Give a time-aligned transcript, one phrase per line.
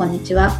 [0.00, 0.50] こんにちは。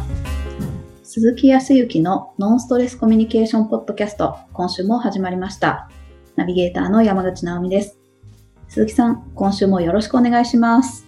[1.01, 5.89] 鈴木康之のノンストレスコミュニケーションポッドキャスト、今週も始まりました。
[6.35, 7.97] ナビゲーターの山口直美です。
[8.67, 11.07] 鈴木さん、今週もよろしくお願いします。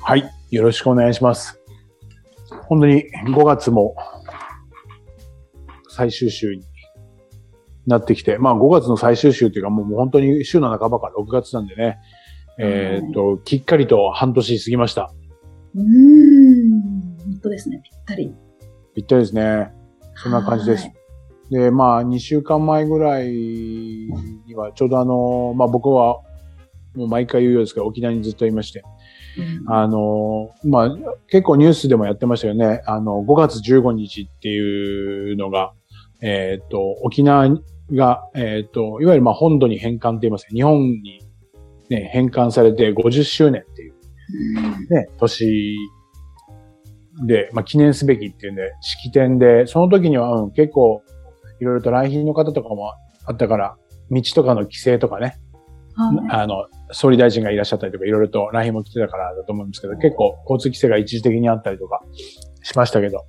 [0.00, 0.24] はい。
[0.50, 1.60] よろしくお願いします。
[2.66, 3.94] 本当に5月も
[5.90, 6.62] 最終週に
[7.86, 11.98] なってきて、まあ5月の最終週っていうかもう本当に週の半ばから6月なんでね、
[12.58, 15.12] えーっと、きっかりと半年過ぎました。
[15.74, 18.32] うーん、本当ですね、ぴったり。
[18.94, 19.72] ぴったりですね。
[20.14, 20.94] そんな感じですはい。
[21.50, 26.20] で、まあ2週間前ぐらいにはちょうどあの、まあ僕は
[26.94, 28.82] もう毎回言うようですけど沖縄にずっといまして、
[29.38, 30.96] うんあの、まあ、
[31.28, 32.82] 結構ニュースでもやってましたよね。
[32.86, 35.72] あの、5月15日っていうのが、
[36.22, 37.50] えっ、と、沖縄
[37.92, 40.54] が、えっ、と、いわゆるまあ本土に返還って言いますね。
[40.54, 41.20] 日本に
[41.90, 43.94] ね、返還されて50周年っていう
[44.90, 45.76] ね、年
[47.24, 51.02] で、まあ記念すべきっていうんで、式典で、その時には、うん、結構、
[51.60, 52.92] いろいろと来賓の方とかも
[53.24, 53.76] あったから、
[54.10, 55.38] 道とかの規制とかね、
[55.94, 62.02] はいあの、総理大臣がいらっしゃったりとか、いろいろと来賓も来てたからだと思うんですけど、結構交通規制が一時的にあったりとか
[62.62, 63.24] しましたけど、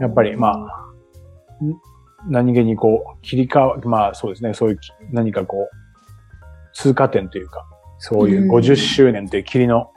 [0.00, 0.68] やっぱりまあ、
[2.28, 5.76] 何気にこう、切り替わ、まあそうですね、そういうき何かこう、
[6.74, 7.66] 通過点というか、
[7.98, 9.90] そういううん50周年という霧の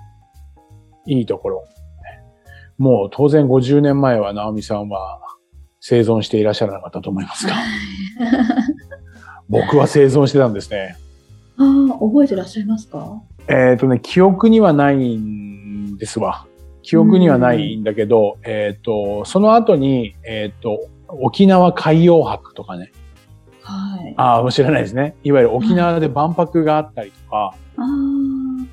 [1.05, 1.67] いいところ。
[2.77, 5.19] もう当然50年前は直美さんは
[5.79, 7.53] 生存していらっしゃらなかったと思いますが、
[9.49, 10.97] 僕は生存してたんですね。
[11.57, 13.21] ああ、覚えてらっしゃいますか？
[13.47, 16.45] えっ、とね、記憶にはないんですわ。
[16.81, 22.91] 記憶にはないんだけど、えっ、と、その後に、えっ、と、沖縄海洋博とかね。
[23.61, 24.13] はい。
[24.17, 25.15] ああ、知らないですね。
[25.23, 27.85] いわゆる沖縄で万博があったりとか、ああ、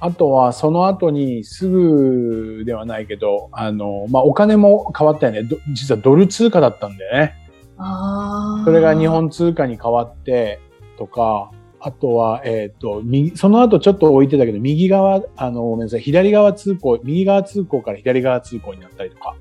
[0.01, 5.42] あとはその後にすぐではないけど、あの、まあ、お金も変わったよね。
[5.42, 7.35] ど実はドル通貨だったんだよね。
[7.77, 8.64] ああ。
[8.64, 10.58] それが日本通貨に変わって
[10.98, 19.35] とか、あとは、えっ、と、右、その後ちょっと置いてたけど、右側、あの、ごめんなさい、左側通行、右側通行から左側通行になったりとか。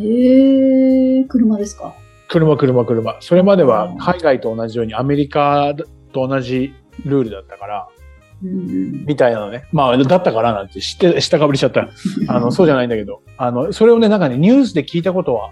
[0.00, 1.94] ええ車ですか？
[2.28, 3.16] 車、車、車。
[3.20, 5.74] それまでは海外と同じようにアメリカ
[6.12, 6.72] と同じ
[7.04, 7.97] ルールだったから、うん。
[8.40, 9.64] みたいなのね。
[9.72, 11.88] まあ、だったからなんて知って、下かぶりしちゃった。
[12.28, 15.50] あの、そうじゃないんだけど、あの、それをね、なんかね、ニュースで聞いたことは、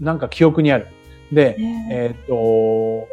[0.00, 0.86] なんか記憶にある。
[1.32, 3.08] で、ええっ、と、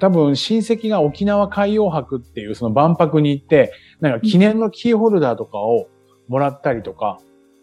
[0.00, 5.86] 多分親戚が沖縄海洋博っていうその万博に行って、なんか記念のキーホルダーとかを
[6.28, 7.18] もらったりとか、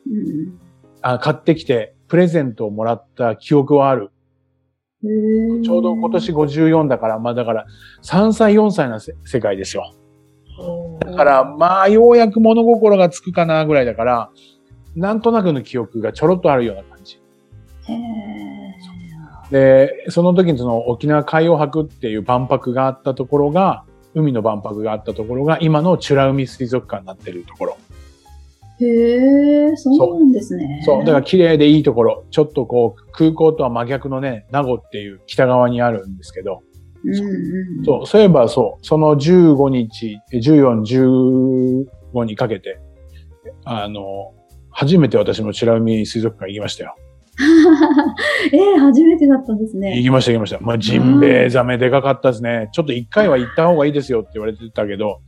[0.08, 0.72] うん
[1.04, 4.12] あ買ってきてプレゼントをもらった記憶はある。
[5.64, 7.66] ちょうど今年54だから、まあだから
[8.04, 9.96] 3歳4歳のせ世界ですよ。
[11.00, 14.30] だからまあようやく物心がつくかなぐらいだから、
[14.96, 17.20] なんとなくの記憶がちょろっとあるような感じ。
[19.52, 27.78] で、その時にその沖縄海洋博っていう万博があったところが、海の万博があったところが、今の美ら海水族館になってるところ。
[28.80, 30.82] へえ、そうなんですね。
[30.86, 31.00] そう。
[31.00, 32.24] だから綺麗でいいところ。
[32.32, 36.64] ちょっとこう、空港とは真逆のね、名護っていう北側にあるんですけど。
[37.86, 38.06] そう。
[38.06, 38.86] そういえばそう。
[38.86, 42.80] その15日、14、15にかけて、
[43.66, 44.34] あの、
[44.70, 46.96] 初めて私も美ら海水族館行きましたよ。
[48.52, 49.98] えー、初めてだったんですね。
[49.98, 50.60] 行きました行きました。
[50.60, 52.70] まあ、ジンベエザメでかかったですね。
[52.72, 55.22] ちょっと一回は行った方がいいですよって言われてたけど、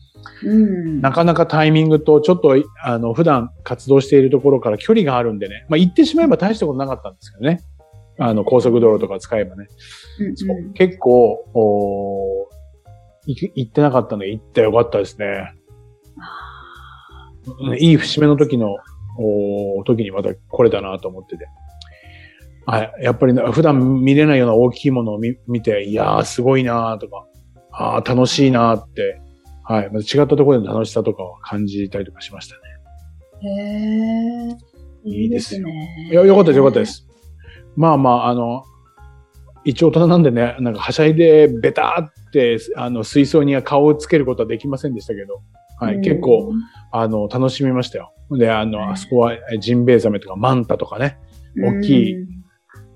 [0.44, 1.02] うん。
[1.02, 5.66] なかなかタイミングと、ちょっと、あの、普段活動しているところから距離があるんでね。
[5.70, 7.62] まあ、行ってしまえば大したことなかったんですけどね。
[8.19, 9.68] あの、高速道路とか使えばね。
[10.19, 12.53] うんうん結構、おー
[13.25, 15.53] 行ってなかったので、行ってよかったですね。
[17.68, 18.75] うんいい節目の時の、
[19.18, 21.47] おー時にまた来れたなと思ってて。
[22.66, 27.25] あやっぱりな普段見れないような大きいものを見見て、いやーすごいなーとか、
[27.71, 29.19] あー楽しいなーって、
[29.63, 29.89] はい。
[29.92, 32.62] また違ったところでの楽しさとかを感じたりとかしましたね。
[33.42, 34.57] へえ。
[35.06, 36.09] いいですよね。
[36.12, 36.86] いや、よかったです、よかったで。
[36.86, 37.07] す。
[37.75, 38.64] まあまあ、あの、
[39.66, 45.42] 一応大人なんでね、なんかはしゃいでベターって、あの、水槽には顔をつけることはできませんでしたけど、
[45.80, 46.54] はい、結構、。
[46.92, 48.14] あの、楽しみましたよ。
[48.31, 51.18] で、あの、あそこはえジンベエザメとかマンタとかね、
[51.58, 52.44] 大きいうん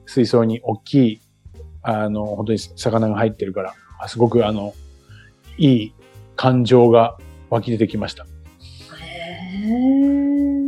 [0.08, 1.22] 水槽に大きい、
[1.84, 4.74] あの、本当に魚が入ってるから、あすごくあの、
[5.58, 5.94] いい
[6.36, 7.18] 感情が
[7.50, 8.24] 湧き出てきました。
[8.24, 8.28] へ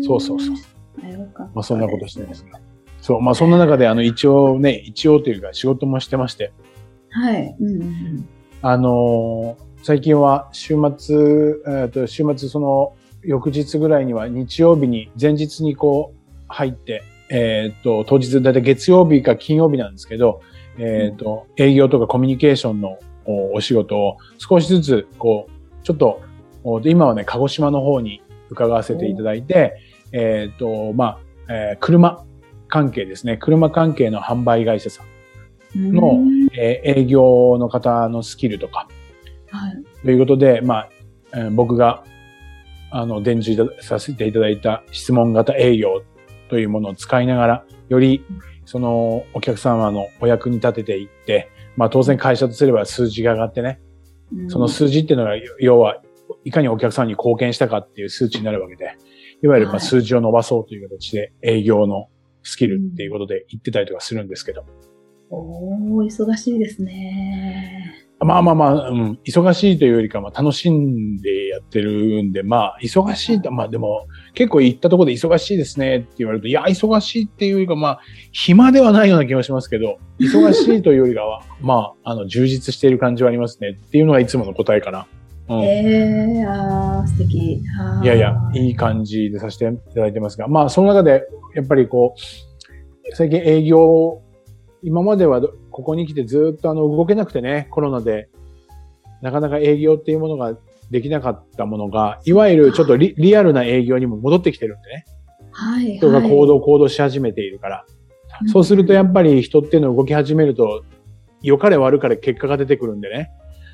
[0.01, 0.03] え。
[0.03, 0.55] そうそうそう。
[1.55, 2.51] まあそんなことしてますね。
[3.09, 6.51] そう、まあそんな中であの一応ね、一応というか仕事もしてまして、
[7.09, 7.55] はい。
[7.59, 8.29] うんうん
[8.61, 17.01] あのー最近は週末、えーと週末その翌日ぐらいには日曜日に前日にこう入って、
[17.31, 20.41] えっ、と、当日、だいたい月曜日か金曜日なんですけど、
[20.77, 26.21] えっ、と、営業とかコミュニケーションのおお仕事を少しずつ、こう、ちょっと、
[26.63, 29.77] お今はね、鹿児島の方に伺わせていただいて、
[30.11, 32.23] えっ、と、まあ、えー車
[32.69, 33.37] 関係ですね。
[33.37, 35.05] 車関係の販売会社さん。
[35.75, 36.49] のうん。
[36.57, 38.87] えー営業の方のスキルとか、
[39.51, 40.05] はい。
[40.05, 40.89] ということで、まあ、
[41.33, 42.03] えー僕が、
[42.91, 46.01] あの、伝授させていただいた質問型営業
[46.49, 48.23] というものを使いながら、より、
[48.65, 53.79] その、お客様のお役に立てていって、まあ当然会社とすれば数字が上がってね、
[54.33, 54.49] うん。
[54.49, 56.01] その数字っていうのが、要は、
[56.45, 58.95] いかにお客さんに貢献したかっていう数値になるわけで、
[59.41, 59.81] いわゆるまはい。
[59.81, 62.07] あ数字を伸ばそうという形で営業の
[62.49, 64.65] スキルっていうことで言ってたりとかするんですけど、
[65.29, 67.95] おー、忙しいですね。
[68.21, 77.99] まあまあまあ、うん、忙しいというよりかは楽しんでやってるんで、まあ忙しいと、まあでも結構行ったところで忙しいですねって言われると、いや、忙しいっていうよりかまあ
[78.33, 85.07] 暇ではないような気がしますけど、忙しいというよりかは、 まあ、あの、充実している感じはありますねっていうのがいつもの答えかな。
[85.49, 85.63] うん。
[85.63, 87.37] えー、素敵。
[87.37, 94.21] いやいや、いい感じでさせていただいてますが、まあその中で、やっぱりこう、最近営業、
[94.83, 98.29] 今まではどここに来てずっとあの動けなくてね、コロナで、
[99.21, 100.55] なかなか営業っていうものが
[100.91, 105.05] できなかったものが、いわゆるちょっとリリアルな営業にも戻ってきてるんでね、
[105.51, 105.97] はい。
[105.97, 107.85] 人がはい行動、行動し始めているから、
[108.47, 110.83] そうするとやっぱり人っていうのを動き始めると、
[111.41, 113.31] 良かれ悪かれ結果が出てくるんでね。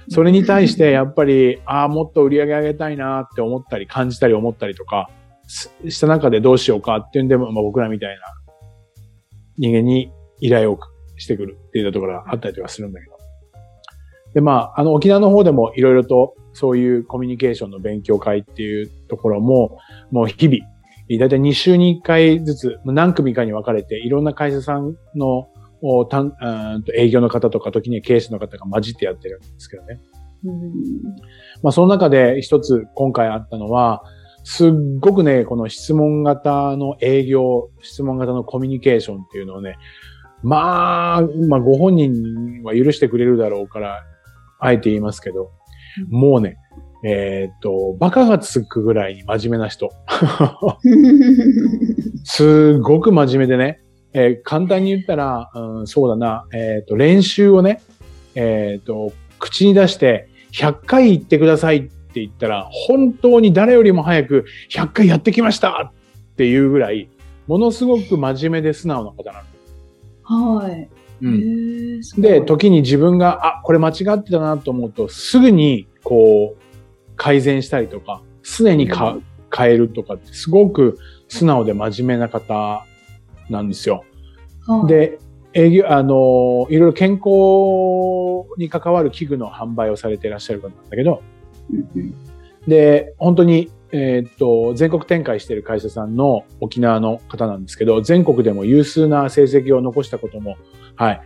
[0.09, 5.09] それに対してやっぱり、ああ、もっと売り上げ上げたいなって思ったり、感じたり思ったりとか、
[5.47, 8.21] した中でどうしようかっていうんで、まあ、僕らみたいな
[9.57, 10.79] 人間に依頼を
[11.17, 13.15] してくるっていうところがあったりとかするんだけど。
[14.33, 19.77] で、まあ、あの、沖縄の方でもいろいろとそういうコミュニケーションの勉強会っていうところも、
[20.11, 20.59] もう日々、
[21.19, 25.47] だいたい2週に1回ずつ、何組かに分かれて、いろんな会社さんの
[25.81, 29.99] おたんうーんと営業の方とか、時には経営者の方が混じってやってるんですけどね。
[30.43, 30.61] うん
[31.63, 34.03] まあ、その中で一つ今回あったのは、
[34.43, 39.77] すっごくね、この質問型の営業、質問型のコミュニケーションっていうのをね、
[40.43, 44.03] まあ、まあ、ご本人は許してくれるだろうから、
[44.59, 45.49] あえて言いますけど、
[46.09, 46.57] もうね、
[47.03, 49.89] えーっと、バカがつくぐらいに真面目な人。
[52.23, 53.81] すごく真面目でね、
[54.17, 57.81] えー簡単に言ったら、うん、そうだな、えーっと、練習をね、
[58.33, 67.09] えーっと、口に出して、100回言ってくださいって言ったら、本当に誰よりも早く100回やってきましたっていうぐらい、
[67.47, 69.43] ものすごく真面目で素直な方な
[70.29, 70.59] の。
[70.61, 70.89] はい。
[71.21, 72.01] うん。
[72.17, 79.17] で、時に自分が、あ、これ間違ってたなと思うと、すぐに、こう、改善したりとか、常にか、
[79.53, 80.97] 変えるとかって、すごく
[81.27, 82.85] 素直で真面目な方
[83.49, 84.03] なんですよ。
[84.67, 85.19] はい、で、
[85.53, 91.21] 営業、あの、いろいろ健康に関わる器具の販売をされていらっしゃる方なんだけど、
[92.67, 100.57] で、本当に、えーっと、全国展開している会社さんの沖縄の方なんですけど、全国でも有数な成績を残したことも、
[100.95, 101.21] はい、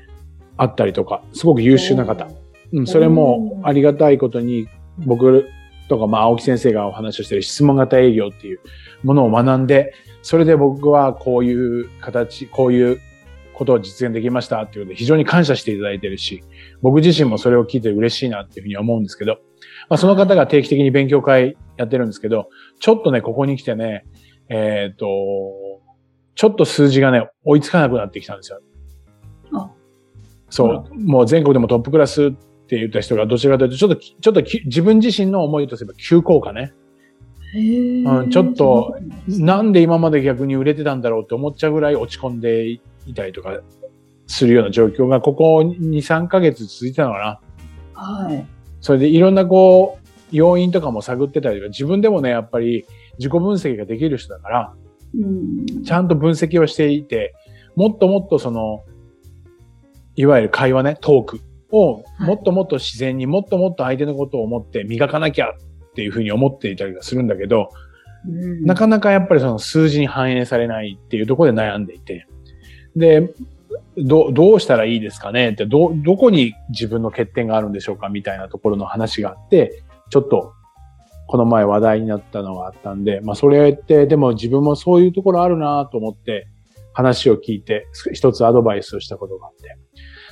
[0.58, 2.28] あったりとか、すごく優秀な方。
[2.72, 4.68] うん、それもありがたいことに、
[5.00, 5.48] 僕
[5.88, 8.60] とか、まあ、青木先生がお話をしている質問型営業っていう
[9.04, 13.02] ものを学んで、それで僕はこういう形、こういう
[13.54, 16.44] ことを実現できましたっていうことで非常に感謝していただいてるし、
[16.82, 19.40] 僕自身もそれを聞いて嬉しいなっていうふうに思うんですけど、
[19.90, 22.50] まあ、その方が定期的に勉強会やってるんですけど、
[22.80, 24.06] ちょっとね、ここに来てね、
[24.50, 25.08] えっ、と、
[26.36, 28.62] ちょっと数字がね、追いつかなくなってきたんですよ。
[29.54, 29.70] あ
[30.50, 32.32] そう、もう全国でもトップクラスっ
[32.68, 36.74] て言った人がどちらかというと、ちょっとき、ちょっとき自分自身の思いとすれば急降下ね。
[37.56, 38.96] うんちょっと
[39.28, 42.80] なんで今まで逆に売れてたんだろうって思っちゃうぐらい落ち込んでい
[43.16, 43.60] たりとか
[44.30, 47.42] するような状況が、ここ2、3ヶ月続いてたのか
[47.96, 48.02] な。
[48.02, 48.46] はい。
[48.80, 52.86] それでいろんなこう、要因とかも探ってたりとか、自分でもね、やっぱり
[53.18, 54.74] 自己分析ができる人だから、
[55.16, 57.34] うんちゃんと分析をしていて、
[57.76, 58.84] もっともっとその、
[60.16, 61.42] いわゆる会話ね、トーク
[61.72, 65.54] をはいもっともっと自然に、もっともっと相手のことを思って磨かなきゃっ
[66.00, 67.72] ていうふうに思っていたりはするんだけど、
[68.26, 68.64] うん。
[68.64, 72.26] なかなかやっぱりその数字に反映されないっていうところで悩んでいて、
[72.96, 73.34] で、
[73.98, 80.54] どどうしたらいいですかねって、ど、どこに自分の欠点があるんでしょうかみたいなところの話があって、ちょっと、
[81.28, 86.48] この前話題になったのがあったんで、まあそれって、でも自分もそういうところあるなと思って、
[86.94, 89.78] 話を聞いて、一つアドバイスをしたことがあって、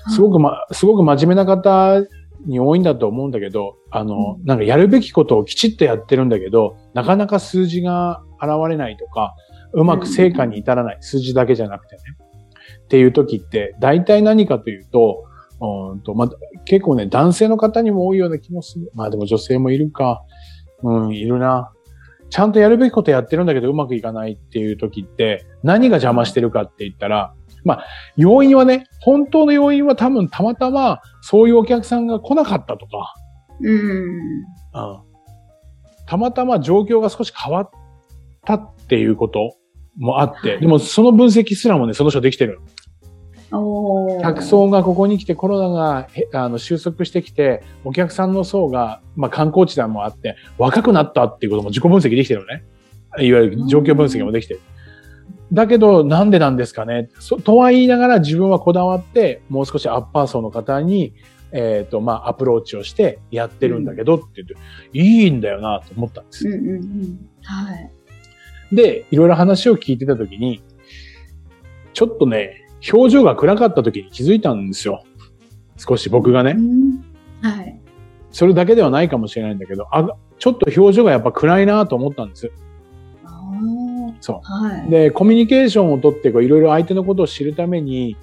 [0.09, 2.01] すごくま、すごく真面目な方
[2.45, 9.35] に多いんだと思うんだけど、あの、うんなんかやるべきことをきちっとやってるんだけど、なかなか数字が現れないとか、
[9.73, 10.97] うまく成果に至らない。
[11.01, 12.01] 数字だけじゃなくてね。
[12.85, 15.23] っていう時って、大体何かというと、
[15.59, 16.29] うんとまあ、
[16.65, 18.91] 結構ね、男性の方にも多いような気もする。
[18.93, 20.21] まあでも女性もいるか。
[20.83, 21.71] うん、いるな。
[22.29, 27.33] ちゃんとやるべきことやってるんだけどうまくいかないっていう時って、何が邪魔してるかって言ったら、
[27.67, 33.13] まあ、要因はね、本当の要因は多分たまたまそういうお客さんが来なかったとか、
[33.59, 33.69] うん。
[33.69, 35.01] うん、
[36.05, 37.69] たまたま状況が少し変わっ
[38.45, 39.57] たっていうこと
[39.97, 42.59] もあって、はい、でもその分析すらもね、その人できてる。
[44.21, 52.63] 客層がここに来てコロナがあの収束してきて、お客さんの層が、まあ、観光地でもあって、若くなったっていうことも自己分析できてるのね。
[53.19, 54.61] いわゆる状況分析もできてる。
[55.51, 57.09] だけど、なんでなんですかね
[57.43, 61.13] とは言いながら自分はこだわって、もう少しアッパー層の方に、
[61.51, 66.47] えっ、ー、と、まあ、アプローチをしてやってるんだけどって言って、うん、いいんだよなと思ったんです。
[66.47, 67.91] うんうんうん、はい。
[68.75, 70.61] で、いろいろ話を聞いてたときに、
[71.93, 75.03] ちょっとね、表情が暗かった時に気づいたんですよ。
[75.77, 76.57] 少し僕がね。
[77.41, 77.79] はい。
[78.31, 82.51] それだけではないかもしれないんだけど、あ、ちょっと表情がやっぱ暗いなと思ったんです。
[84.21, 84.39] そう。
[84.43, 88.17] はい、で、コミュニケーションをとっていろいろ相手のことを知るために、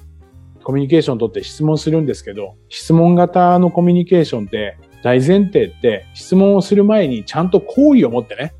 [0.62, 8.54] コミュニケーションをとって質問するんですけど、質問型のコミュニケーションって大前提って質問をする前にちゃんと好意を持ってね、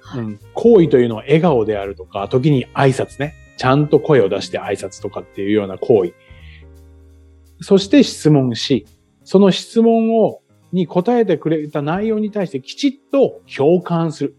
[0.00, 3.34] はい、うん、好意というのは笑顔であるとか、時に挨拶ね。
[3.58, 6.14] ちゃんと声を出して挨拶とかっていうような行為。
[7.60, 8.86] そして質問し、
[9.24, 10.40] その質問を、
[10.70, 14.36] に答えてくれた内容に対してきちっと共感する。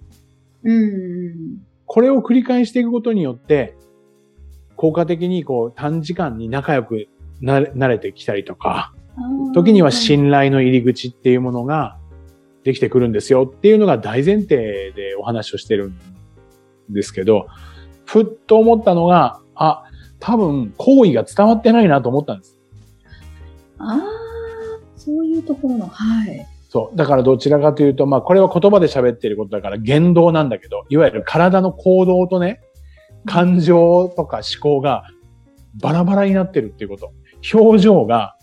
[0.64, 1.69] うん。
[1.90, 3.76] これを繰り返していくことによって、
[4.76, 7.08] 効果的にこう短時間に仲良く
[7.42, 8.94] なれてきたりとか、
[9.56, 11.98] 時には信頼の入り口っていうものが
[12.64, 17.48] できてくるんですよっていうのが大前提でお話をしてるんですけど、
[18.06, 19.84] ふっと思ったのが、あ、
[20.20, 22.60] 多分、行為が伝わってないなと思ったんです。
[23.80, 24.00] ああ、
[24.96, 26.46] そういうところの、はい。
[26.70, 26.96] そう。
[26.96, 32.62] だからどちらかというと、まあこれは言葉で喋っていることだから言動なんだけど、いわゆる体の行動とね、
[33.26, 35.04] 感情とか思考が
[35.82, 37.12] バラバラになってるっていうこと。
[37.54, 38.36] 表情が、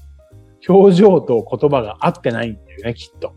[0.69, 3.33] 表情と言葉が合ってないんだよね、きっと。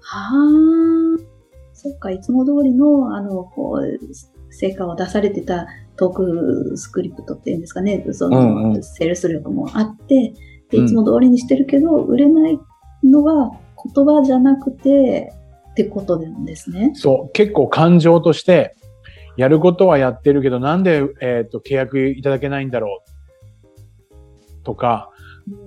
[0.00, 1.32] はあ。
[1.74, 4.14] そっか、いつも通りの、あの、こう、
[4.50, 5.66] 成果を出されてた
[5.96, 10.34] トークスクリプトっていうんですかね、その、うんうん、セールス力もあって、
[10.72, 12.58] いつも通りにしてるけど、売れない
[13.04, 13.50] のは
[13.94, 15.32] 言葉じゃなくて、
[15.70, 16.92] ってことなんですね。
[16.94, 18.76] そう、結構感情として、
[19.36, 23.02] やることはやってるけど、なんで、えっ、ー、と、契約いただけないんだろ
[24.60, 24.64] う？
[24.64, 25.10] とか、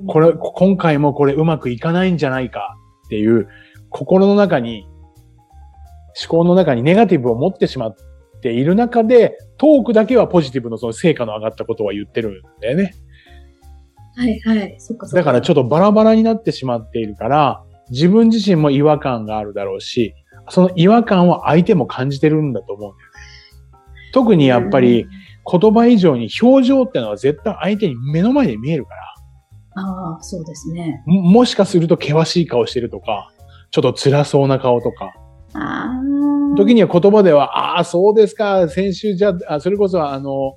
[0.07, 2.77] これ、今回もこれうまくいかないんじゃないか？
[3.07, 3.47] っていう、
[3.89, 4.87] 心の中に、
[6.21, 7.95] 思考の中にネガティブを持ってしまっ
[8.41, 12.93] ている中で、トークだけはポジティブのその成果の上がったことは言ってるんだよね。
[14.15, 14.75] はいはい。
[14.79, 15.17] そっかそっか。
[15.17, 20.15] だからちょっとバラバラになってしまっているから、自分自身も違和感があるだろうし、
[20.49, 23.15] その違和感を相手も感じてるんだと思うんだよね。
[24.13, 25.07] 特にやっぱり
[25.51, 29.01] 言葉以上に表情ってのは絶対相手に目の前で見えるから。
[29.77, 31.03] ああ、そうですね。
[31.05, 33.31] もしかすると険しい顔してるとか、
[33.71, 35.13] ちょっと辛そうな顔とか。
[35.53, 35.89] あ
[36.55, 40.55] 時には言葉では、ああ、そうですか、先週じゃあ、それこそあの、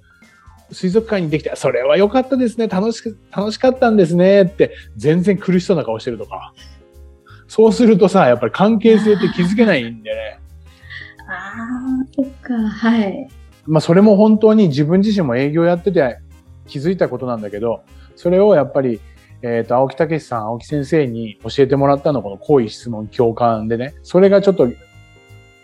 [0.71, 6.53] 水族館にできて、それは良かったですね、楽しく、楽しかったんですね、って全然苦しそうな顔してるとか。
[7.47, 10.41] そうするとさ、やっぱり関係性って気づけないんでね。
[11.29, 13.29] ああ、そっか、はい。
[13.67, 16.19] まあそれも本当に自分自身も営業やってて
[16.67, 17.83] 気づいたことなんだけど、
[18.17, 19.01] それをやっぱり、
[19.43, 24.69] えっ、ー、と、青木武さん、青木先生に教えてもらったのこの好意質問共感でね、それがちょっと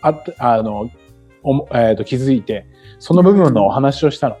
[0.01, 0.89] ああの、
[1.71, 2.65] えー、と気づいて、
[2.99, 4.37] その部分のお話をしたの。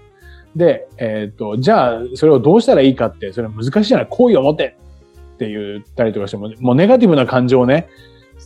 [0.55, 4.07] で、えっ、ー、と、じゃあ、それをどうしたらいいかって、それは難しいじゃない。
[4.09, 4.77] 好意を持って
[5.35, 7.89] って言ったりとかしても、もうネガティブな感情をね、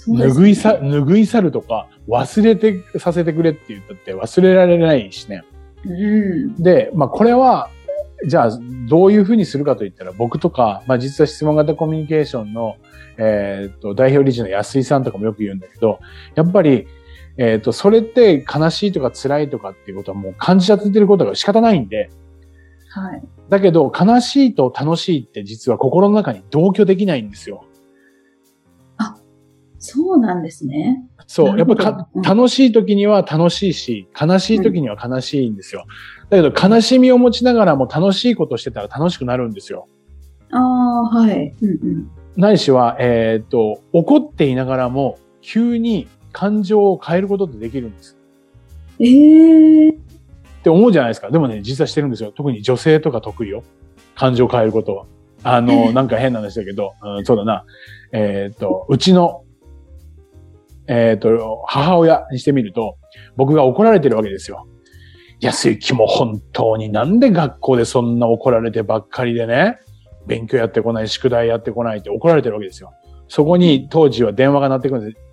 [0.08, 0.26] ね。
[0.26, 5.44] 拭いさ、拭い去るとか、忘れてさせてくれって言ったって忘れられないしね。
[5.86, 7.70] うん、で、まあこれは、
[8.28, 12.78] じゃあどういうふうにするかと言ったら僕とか、まあ実は質問型コミュニケーションの、
[13.18, 16.00] えっ、ー、と、代表理事の安井さんとかもよく言うんだけど、
[16.36, 16.88] やっぱり
[17.40, 22.10] えっ、ー、と、それって悲しいとか辛いとかっていうことはもう感じちゃってることが仕方ないんで、
[22.90, 23.24] はい。
[23.48, 27.64] だけど、悲しいと楽しいって実は心の中に同居できないんですよ。
[28.98, 29.16] あ、
[29.78, 31.02] そうなんですね。
[31.28, 31.58] そう。
[31.58, 35.86] やっぱ楽しい時には楽しいし、悲しい時には悲しいんですよ。
[36.24, 39.88] うん、だけど、悲しみを持ちながらも楽しいことしてたら楽しくなるんですよ。
[40.52, 41.56] ああ、はい。
[41.62, 42.12] うんうん。
[42.36, 46.08] ないしは、えっ、ー、と、怒っていながらも、急に
[46.40, 48.18] 感情を変えることってできるんです。
[49.02, 49.98] えー、っ
[50.64, 51.30] て思うじゃないですか。
[51.30, 52.32] でもね、実はしてるんですよ。
[52.32, 53.62] 特に女性とか得意よ。
[54.16, 55.06] 感情を変えることは。
[55.44, 57.66] あの、 なんか変な話だけど、うん、そうだな。
[58.14, 59.44] えっ、と、うちの、
[60.88, 62.96] えっ、と、母親にしてみると、
[63.36, 64.66] 僕が怒られてるわけですよ。
[65.42, 69.78] 安行も本当になんで学校でそんな怒られてばっかりでね、
[70.26, 72.94] 勉強やってこない、宿題やってこないって怒られてるわけですよ。
[73.28, 75.29] そこに当時は電話が鳴ってくるんです。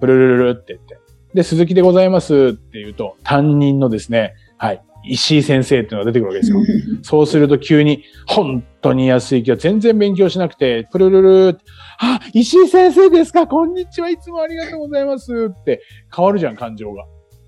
[0.00, 0.98] ブルルルルって言って。
[1.34, 6.58] で、鈴木でございますって言うと、担任のですね、はい、石井先生っていうのが出てくるわけですよ。
[7.02, 11.22] そうすると急に、本当に安行は全然勉強しなくて、プルル
[11.52, 11.58] ル
[11.98, 13.46] あ、石井先生ですか？
[13.46, 15.82] こんにちはいつもありがとうございますって
[16.14, 17.04] 変わるじゃん、感情が。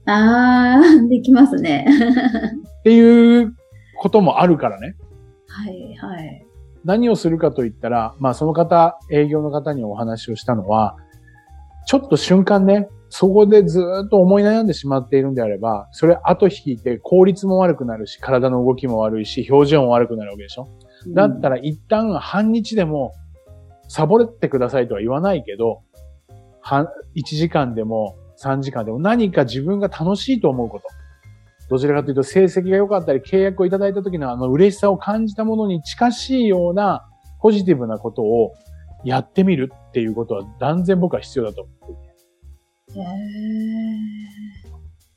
[0.09, 1.87] ああ、できますね。
[2.81, 3.55] っていう
[3.99, 4.95] こともあるからね。
[5.49, 6.47] はい、はい。
[6.85, 10.97] 何をするかと言ったら、まあその方、営業の方にお話をしたのは、
[11.87, 20.69] ちょっと瞬間ね、そこでずっと思い悩んでしまっているんであれば、それ後引いて効率も悪くなるし、体の動きも悪いし、表情も悪くなるわけでしょ、
[21.07, 23.15] うん、だったら一旦半日でも
[23.89, 25.83] サボってくださいとは言わないけど、
[26.65, 26.89] 1
[27.25, 30.85] 時間でも3時間でも何か自分が楽しいと思うこと。
[31.69, 37.09] どちらかというと成績が良かったり契約をいただいた時のあの嬉しさを感じたものに近しいような
[37.41, 38.53] ポジティブなことを
[39.05, 42.03] やってみるっていうことは断然僕は必要だと思っていて。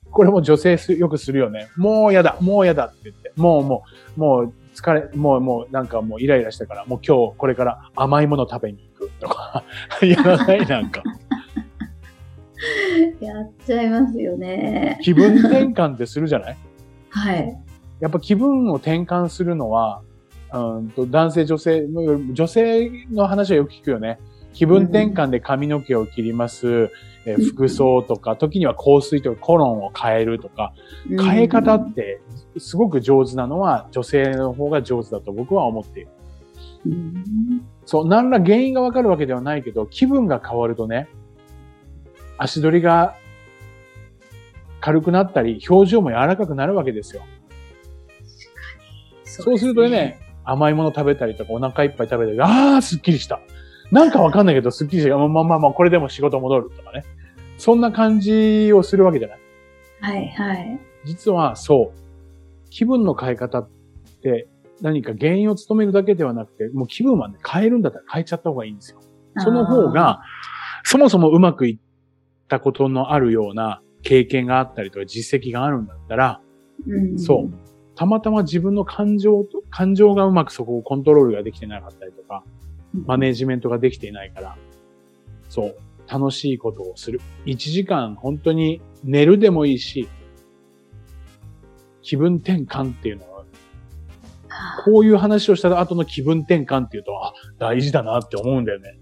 [0.10, 1.68] これも女性よくするよね。
[1.76, 3.34] もうやだ、もうやだって言って。
[3.36, 3.84] もうも
[4.16, 9.66] う、もう疲れ、もうもうなんかもうイライラしたから、もう今日これから甘いもの食べに行くとか、
[10.02, 10.66] やらない？
[10.66, 11.04] なんか。
[13.20, 14.98] やっちゃいますよね。
[15.02, 16.58] 気分転換ってするじゃない？
[17.10, 17.54] はい。
[18.00, 20.02] やっぱ気分を転換するのは、
[20.54, 21.86] うんと男性、女性
[22.34, 24.20] 女性の話はよく聞くよね。
[24.54, 26.90] 気分転換で髪の毛を切ります、うん、
[27.26, 30.74] え服装とか、時には香水とかコロンを変えるとか、
[31.08, 32.22] 変え方って
[32.58, 36.10] すごく上手なのは女性の方が上手だと僕は思っている。
[36.86, 41.08] うん、そう、何ら原因がわかるわけではないけど、気分が変わるとね、
[42.38, 43.16] 足取りが
[44.80, 47.24] 軽くなったり、表情も柔らかくなるわけですよ。
[49.26, 53.42] そう、ね,、するとね、甘いもの食べたりとか、お腹いっぱい食べたり、ああ、すっきりした。
[53.92, 55.18] なんかわかんないけど、すっきりした。
[55.18, 57.04] まあまあまあ、これでも仕事戻るとかね。
[57.58, 59.40] そんな感じをするわけじゃない。
[60.02, 60.80] はいはい。
[61.06, 62.00] 実はそう。
[62.70, 63.70] 気分の変え方っ
[64.22, 64.48] て
[64.82, 69.00] 何か原因を務めるだけではなくて、もう気分はね、変えるんだったら変えちゃった方がいいんですよ。
[69.38, 70.22] その方が、
[70.84, 76.42] そもそもうまくいったことのあるような経験があったりとか実績があるんだったら、
[76.88, 77.54] うん、そう。
[77.96, 82.44] たまたま自分の感情と、感情がうまくそこをコントロールができてなかったりとか、
[82.94, 84.58] マネージメントができていないから、
[85.50, 85.78] そう。
[86.12, 87.22] 楽しいことをする。
[87.46, 90.08] 1時間本当に寝るでもいいし、
[92.02, 93.46] 気分転換っていうのは、
[94.84, 99.00] こういう話をした後の気分転換っていうと、あ、大事だなって思うんだよね。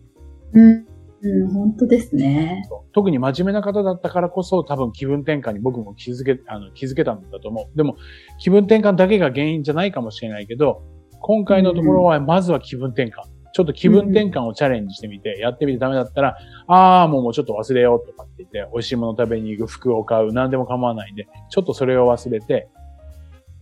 [0.53, 0.85] うん。
[1.19, 2.61] うん、本当ですね。
[2.93, 7.77] 特に真面目な方だったからこそ多分気分転換に僕も気づけ、あの、気づけたんだと思う。
[7.77, 7.95] でも、
[8.39, 10.83] 気分転換だけが原因じゃないかもしれないけど、
[11.21, 13.36] 今回のところはまずは気分転換。
[13.57, 22.69] ちょっと気分転換をチャレンジしてみて、やってみてダメだったら、ああ、もうもうちょっと忘れようとかって言って、美味しいもの食べに行く、服を買う、何でも構わないんで、ちょっとそれを忘れて、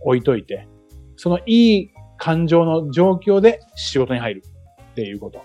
[0.01, 0.67] 置いといて、
[1.15, 4.43] そのいい感情の状況で仕事に入る
[4.91, 5.41] っていうこと。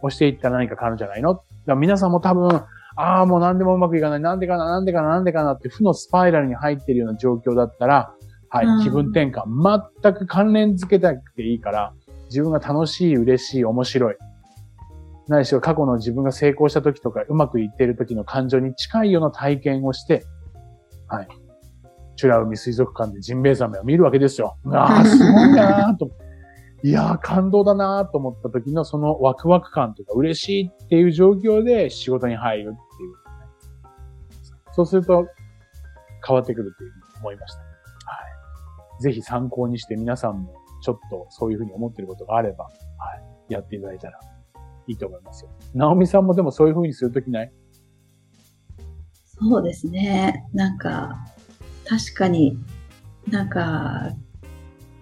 [0.00, 1.34] をしていったら何か変わるんじゃないの？
[1.34, 2.48] だから皆さんも多分、
[2.96, 8.14] ああ、もう何でもうまくいかない、なんでかな、なんでかな、なんでかなって負のスパイラルに入っているような状況だったら、
[8.48, 11.92] はい、気分転換、全く関連づけたくていいから、
[12.26, 14.16] 自分が楽しい、嬉しい、面白い。
[15.28, 20.24] ないしろ過去の自分が成功した時とか、うまくいっている時の感情に近いような体験をして、
[21.08, 21.28] はい。
[22.16, 24.56] チュラ海水族館でジンベエザメを見るわけですよ。
[24.72, 26.10] ああ、すごいなと。
[26.82, 32.74] いやー、感動だなと思った時のそのワクワク感とか嬉しいっていう状況で仕事に入るっていう。
[34.72, 35.26] そうすると
[36.26, 37.60] 変わってくるというふうに思いました。
[37.60, 37.66] は
[39.00, 39.02] い。
[39.02, 40.52] ぜひ参考にして皆さんも
[40.84, 42.70] ちょっとそういうふうに思っていることがあれば、は
[43.48, 43.52] い。
[43.54, 44.20] やっていただいたら
[44.86, 45.50] いいと思いますよ。
[45.74, 47.52] ナオミさんもでもそういうふうにするときない？
[49.40, 50.44] そうですね。
[50.52, 51.24] なんか、
[51.88, 52.58] 確かに
[53.30, 54.10] なんか、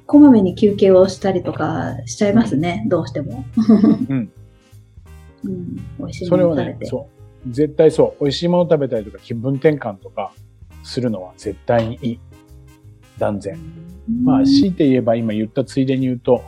[0.07, 3.45] こまめに休憩をしたりとかしちゃいますね、どうしても。
[4.09, 4.31] うん。
[5.45, 6.87] うん、美味しいもの食べて。
[6.87, 7.09] それはね、そ
[7.49, 7.51] う。
[7.51, 8.25] 絶対そう。
[8.25, 10.33] 美味しいもの食べたりとか気分転換とか
[10.85, 12.21] するのは絶対にいい。
[13.19, 13.59] 断然。
[14.25, 16.43] まあ、強いて言えば今言ったついでに言うと、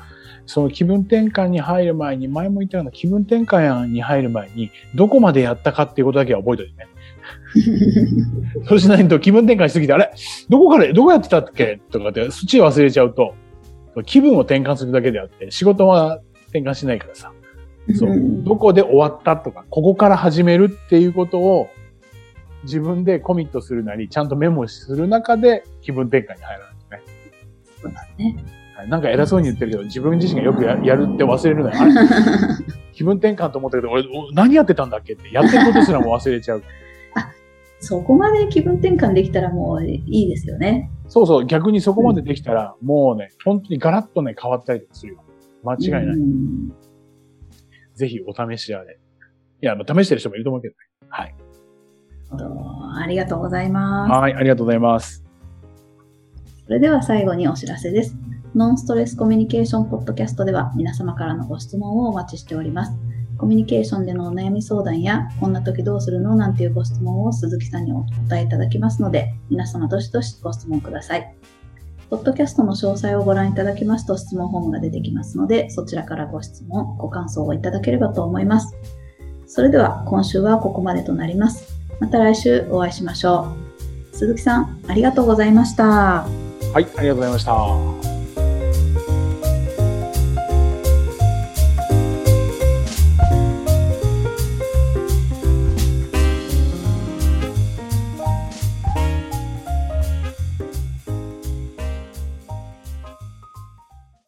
[0.47, 6.87] その気分転換に入る前に、前も言ったような気分転換に入る前に、どこまでやったかっていうことだけは覚えておいてね。
[8.69, 10.13] そうしないと気分転換しすぎて、あれ？
[10.49, 11.81] どこから、どこやってたっけ？
[11.91, 13.35] とかって、そっち忘れちゃうと、
[14.05, 17.33] 気分を転換するだけであって、仕事は転換しないからさ。
[17.95, 18.11] そう。
[18.45, 21.69] どこで終わったとか、ここから始めるっていうことを
[22.65, 27.03] 自分でコミットするなり、ちゃんとメモする中で気分転換に入らないとね。
[27.81, 28.45] そうだね。
[28.89, 31.77] なんか偉そうに言ってるけど、自分自身がよくややるって忘れるのよ。
[32.93, 36.63] 気分転換と思ったけど、俺、何やってたんだっけって、やってることすらも忘れちゃう。
[37.81, 40.91] そこまで気分転換できたらもういいですよね。
[41.07, 45.25] そうそう、逆にそこまでできたら、もうね、本当にガラッとね、変わったりとかするよ。
[45.63, 46.05] 間違いない。
[46.05, 46.73] うん
[47.95, 48.99] ぜひお試しあれ。
[49.63, 50.77] いや、まあ試してる人もいると思うけどね。
[51.09, 51.35] はい。
[52.37, 54.13] ありがとうございます。
[54.13, 55.25] はい、ありがとうございます。
[56.67, 58.17] それでは最後にお知らせです。
[58.55, 62.93] ノンストレスコミュニケーションポッドキャストでは皆様からのご質問をお待ちしております。
[63.37, 71.35] コミュニケーションでのお悩み相談や、こんな時どうするのなんていうご質問を鈴木さんにお答えいただきますので、皆様どしどしご質問ください。
[72.11, 78.75] ポッドキャストの詳細をご覧いただきますと質問フォームが出てきますので、そちらからご質問、ご感想をいただければと思います。
[79.47, 81.74] それでは今週はここまでとなります。
[82.01, 83.55] また来週お会いしましょ
[84.13, 84.17] う。
[84.17, 85.85] 鈴木さん、ありがとうございました。
[85.85, 86.27] は
[86.77, 88.04] い、ありがとうございました。